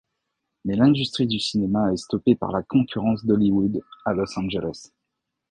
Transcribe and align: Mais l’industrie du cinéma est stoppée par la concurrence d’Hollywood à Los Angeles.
Mais 0.65 0.75
l’industrie 0.75 1.27
du 1.27 1.39
cinéma 1.39 1.93
est 1.93 1.97
stoppée 1.97 2.33
par 2.33 2.51
la 2.51 2.63
concurrence 2.63 3.23
d’Hollywood 3.23 3.81
à 4.03 4.13
Los 4.13 4.39
Angeles. 4.39 4.89